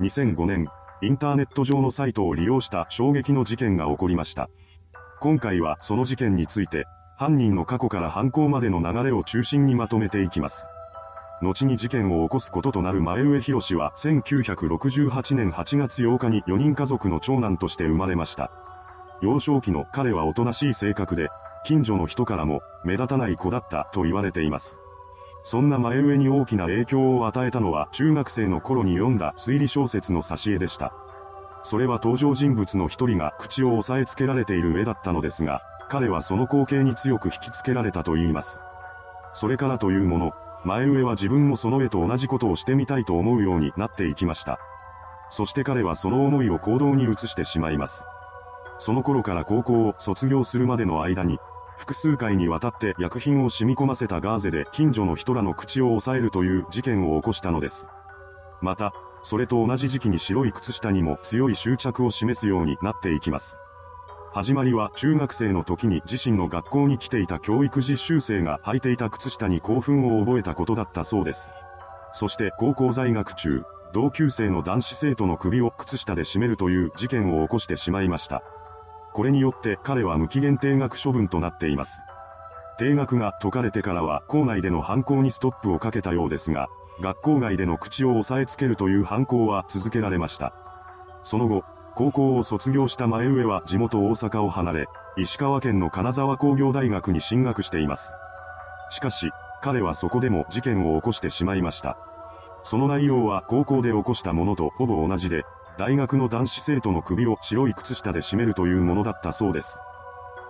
[0.00, 0.64] 2005年、
[1.02, 4.48] インターネット上のサイトを利用した衝撃の事件が起こりました。
[5.20, 10.66] 今回はその事件について、犯人の過去から犯行までの流れを中心にまとめていきます。
[11.42, 18.52] 後に事件を起こすこととなる前上博士は1968年8月8日に4人家族の長男として生まれました。
[19.20, 21.28] 幼少期の彼はおとなしい性格で、
[21.64, 24.78] 近所の人からも目立たない子だったと言われています。
[25.42, 30.92] そんな前上に大きな影響を与えたのは中学生の頃に読んだ推理小説の挿絵でした。
[31.62, 38.60] それは登場人物の一人が口を押さえつけられている絵だったのですが、彼はその光景に強く引きつけられたと言います。
[39.32, 40.32] それからというもの、
[40.64, 44.58] 前上は自分もその絵と同じことをしてみたいと思うようになっていきました。
[45.30, 48.04] そして彼はその思いを行動に移してしまいます。
[48.78, 51.38] その頃から高校を卒業するまでの間に、
[51.78, 57.86] 複数回にわたって薬品を染み込ませたガーゼで近所の人らの口を押さえるという事件を起こしたのです。
[58.60, 58.92] また、
[59.22, 63.58] それと同じ時期に白い靴下にも強い執着を示すようになっていきます。
[64.32, 71.50] 始まりは中学生の時に自身の学校に来ていた教育実習生が履いていた靴下に興奮を覚えたことだったそうです。
[72.12, 73.62] そして高校在学中、
[73.94, 78.42] 同級生の男子生徒の首を靴下で絞めるという事件を起こしてしまいました。
[79.18, 82.02] これによって彼は無期限定額処分となっています。
[82.78, 86.68] 定額が解かれてからは校内での犯行にストップをかけたようですが、
[87.00, 90.52] 学校外での口を押さえつけるという犯行は続けられました。
[91.24, 91.64] その後、
[91.96, 98.12] 高校を卒業した前上は地元大阪を離れ、石川県の金沢工業大学に進学しています。
[98.90, 101.98] しかし、彼はそこでも事件を起こしてしまいました。
[102.62, 105.44] その内容は高校で起こしたものとほぼ同じで、
[105.78, 109.78] 大学の男子生徒の首を白い靴下で絞めるというものだったそうです。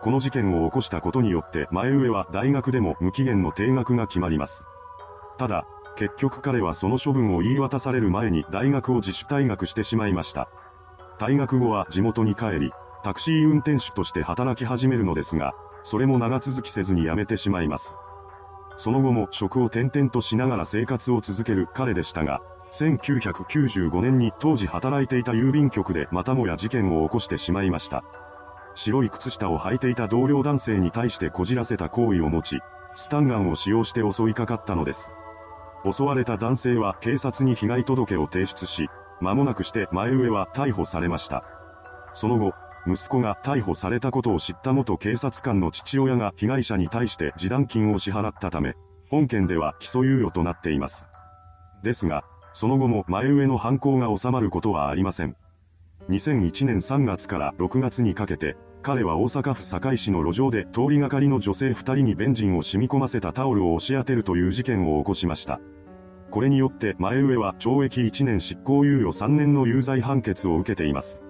[0.00, 4.66] この事件を起こしたことによって前上は大学でも無期限の定額が決まります。
[5.36, 5.66] ただ、
[5.96, 10.48] 結局彼はその処分を言い渡される前に大学を自主退学してしまいました。
[11.18, 12.70] 退学後は地元に帰り、
[13.02, 17.96] タクシー運転手として働き始めるのですが、それも長続きせずに辞めてしまいます。
[18.76, 28.04] その後も職を転々としながら生活を続ける彼でしたが、1995年に当時働いていた郵便局でまたもや事件を起こしてしまいました。
[28.74, 32.60] 白い靴下を履いていた同僚男性に対してこじらせた行為を持ち、
[32.94, 35.12] スタンガンを使用して襲いかかったのです。
[35.90, 38.88] 襲われた男性は警察に被害届を提出し、
[39.20, 41.44] 間もなくして前上は逮捕されました。
[42.12, 42.52] その後、
[42.86, 48.74] 息子が逮捕されたことを知った元警察官の父親が被害者に対して示談金を支払ったため、
[49.10, 51.06] 本件では起訴猶予となっています。
[51.82, 52.24] ですが、
[52.56, 55.36] その後も前上の犯行が収まることはありません。
[56.08, 65.60] 2001年3月から6月にかけて、彼は大阪府堺市の路上で通りがかりの女性2人にベンジンを染み込ませたタオルを押し当てるという事件を起こしました。
[66.30, 71.20] これによって前上は懲役1年執行猶予3年の有罪判決を受けています。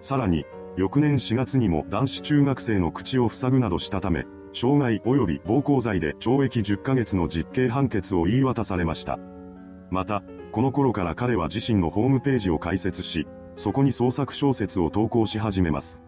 [0.00, 0.46] さらに、
[0.78, 9.18] 翌年4月にも男子中学生の口を塞ぐなどしたため、傷害及び暴行罪で懲役10ヶ月の実刑判決を言い渡されました。
[9.90, 13.26] また、この頃から彼は自身のホームページを開設し、
[13.56, 16.00] そこに創作小説を投稿し始めます。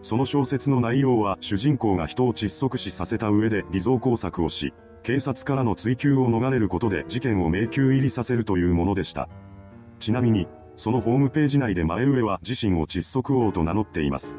[0.00, 4.72] その小説の内容は主人公が人を窒息死させた上で偽造工作をし、
[5.02, 9.28] 警察からの追及を逃れることで事件を迷宮入りさせるというものでした。
[9.98, 14.38] ちなみに、そのホームページ内で前上は自身を窒息王と名乗っています。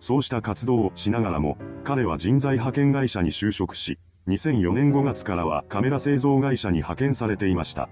[0.00, 7.88] そうした活動をしながらも、彼は人材派遣会社に就職し、2004年5月からはカメラ製造会社に派遣されていました。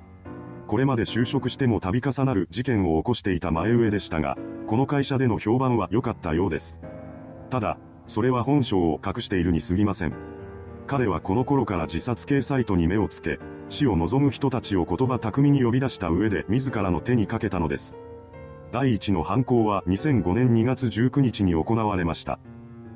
[0.73, 6.81] これまで就職しても度重なる事件を起こしていた前上でしたが、この会社での評判は良かったようです。
[7.51, 10.15] ただ、それは本性を隠しているに過ぎません。
[10.87, 13.39] 彼はこの頃から自殺系サイトに目をつけ、
[13.69, 17.99] 死を望む人たちを言葉巧みに呼び出した上で自らの手にかけたのです。
[18.73, 22.39] 第一の犯行は2005年2月19日に行われました。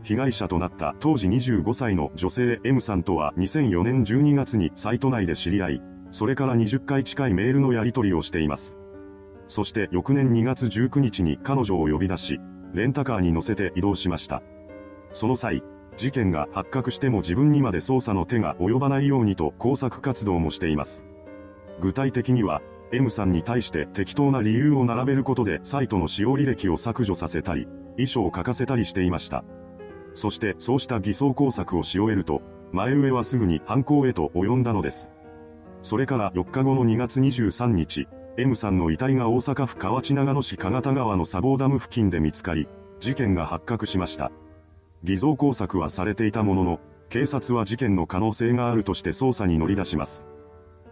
[0.03, 5.83] 被害者となった当時25歳の女性 M さんとは2004年12月にサイト内で知り合い、
[6.17, 8.79] それから20回近いメールのやり取りをしています。
[9.49, 12.41] そして翌年2月19日に彼女を呼び出し、
[12.73, 14.43] レンタカーに乗せて移動しました。
[15.13, 15.63] その際、
[15.99, 21.05] 事件が発覚しても自分にまで捜査の手が及ばないようにと工作活動もしています。
[21.81, 27.69] 具体的には、M さんに対して適当な理由を並べることでサイトの使用履歴を削除させたり、
[27.99, 29.45] 遺書を書かせたりしていました。
[30.15, 32.41] そしてそうした偽装工作をし終えると、
[32.73, 35.13] 前上はすぐに犯行へと及んだのです。
[35.87, 42.67] それから4日後の2月23日、M さんの遺体が大阪府河内長野市加賀田川の砂防ダム付近で見つかり、
[42.99, 44.33] 事件が発覚しました。
[45.05, 50.27] 偽造工作はされていたものの、警察は事件の可能性があるとして捜査に乗り出します。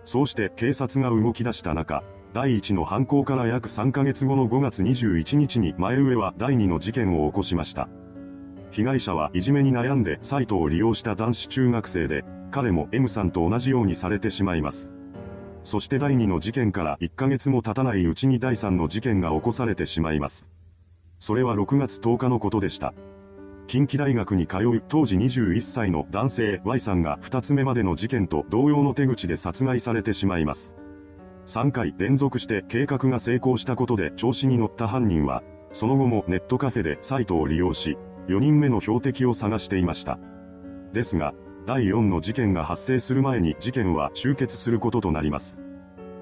[0.05, 7.89] そうして警察が動き出した中、第1の犯行から約3ヶ月後の5月21日に前上は第2の事件を起こしました。
[8.71, 12.25] 被害者はいじめに悩んでサイトを利用した男子中学生で、
[12.55, 14.93] 彼も M さんと同じようにされてしまいます。
[15.65, 20.49] そして第2の事件から1ヶ月も経たないうちに第3の事件が起こされてしまいます。
[21.19, 22.95] それは6月10日のことでした。
[23.67, 30.77] 近畿大学に通う当時21歳の男性 Y さんが2つ目までの事件と同様の手口で殺害されてしまいます。
[31.47, 35.43] 3回連続して計画が成功したことで調子に乗った犯人は、
[35.73, 37.99] その後もネットカフェでサイトを利用し、
[38.29, 40.21] 4人目の標的を探していました。
[40.93, 41.35] ですが、
[41.67, 45.61] 第4の事件が発生する前に事件は終結することとなります。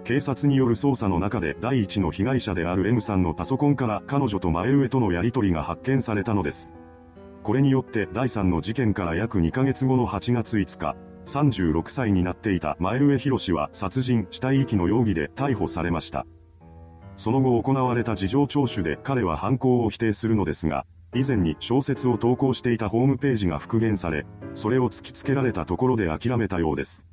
[0.04, 6.72] 警察による捜査の中で第1の被害者である M さんのパソコンから彼女と前上とのやり取りが発見されたのです。
[7.42, 10.96] これによって第3の事件から約2ヶ月後の8月5日、
[11.26, 16.24] 36歳になっていた前上博士は殺人死体遺棄の容疑で逮捕されました。
[17.16, 24.24] その後行われた事情聴取で彼は犯行を否定するのですが、以前に小説を投稿していたホームページが復元され、
[24.54, 27.04] それを突きつけられたところで諦めたようです。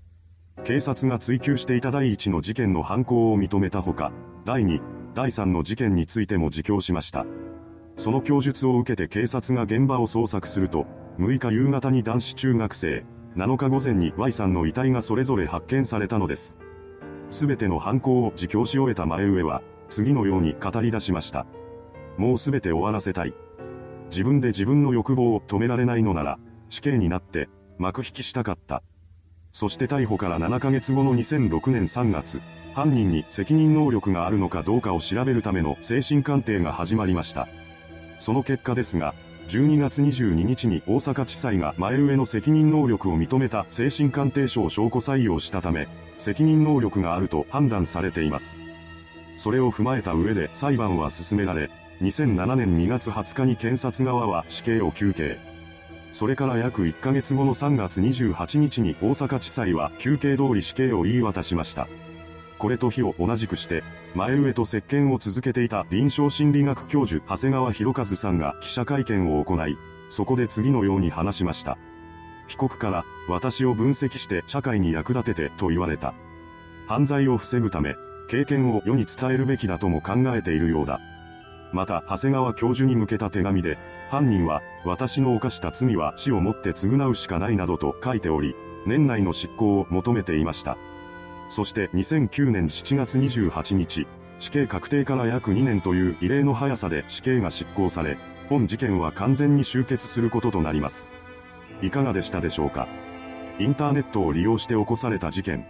[0.63, 4.12] 警察が追及していた第1の事件の犯行を認めたほか、
[4.46, 4.81] 第2、
[5.16, 7.25] 第3の事件についても自供しました。
[7.98, 10.86] その供述を受けて警察が現場を捜索すると、
[11.18, 13.06] 6日夕方に男子中学生、
[13.36, 16.56] 7日午前に Y さんの遺体がそれぞれ発見されたのです。
[17.30, 21.46] すべての犯行を自供し終えた前上は、次のように語り出しました。
[22.18, 23.34] もうすべて終わらせたい。
[24.09, 26.39] 自分で自分の欲望を止められないのなら、
[26.69, 27.47] 死刑になって、
[27.77, 28.83] 幕引きしたかった。
[29.51, 32.41] そして逮捕から7ヶ月後の2006年3月、
[32.73, 37.47] 犯人に責任能力があるのかどうかを調べるための精神鑑定が始まりました。
[38.19, 39.15] その結果ですが、
[39.47, 48.55] 12月22日に大阪地裁が前上の責任能力を認めた精神鑑定書を証拠採用したため、責任能力があると判断されています。
[49.38, 51.71] それを踏まえた上で裁判は進められ、
[52.01, 55.38] 2007年2月20日に検察側は死刑を求刑。
[56.12, 61.88] それから約1ヶ月後の3月28日に大阪地裁は休刑通り死刑を言い渡しました。
[62.57, 63.84] これと日を同じくして、
[64.16, 69.78] 前上と接見を続けていた臨床心理学教授長谷川博和さんが記者会見を行い、
[70.10, 71.78] そこで次のように話しました。
[72.48, 76.13] 被告から、私を分析して社会に役立ててと言われた。
[76.88, 77.96] 犯罪を防ぐため、
[78.30, 81.00] 経験を世に伝えるべきだとも考えているようだ。
[81.71, 83.77] また、長谷川教授に向けた手紙で、
[84.10, 88.56] 犯人は、私の犯した罪は死をもって償うしかないなどと書いており、
[88.86, 90.77] 年内の執行を求めていました。
[91.48, 94.07] そして2009年7月28日、
[94.39, 98.18] 死刑確定から約2年という異例の速さで死刑が執行され、
[98.48, 101.07] 本事件は完全に終結することとなります。
[101.81, 102.88] いかがでしたでしょうか
[103.60, 105.65] インターネットを利用して起こされた事件。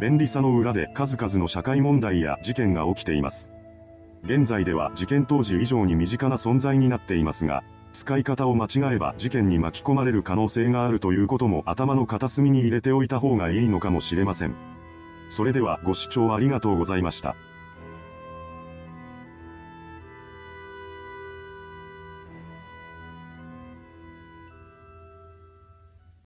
[0.00, 3.50] 便利さの裏で数々の社会問題や事件が起きています。
[4.26, 7.62] 現在では事件当時以上に身近な存在になっていますが、
[7.92, 14.54] 使い方を間違えば事件に巻き込まれる可能性があるということも頭の片隅に入れておいた方がいいのかもしれません。
[15.30, 17.36] それではご視聴ありがとうございました。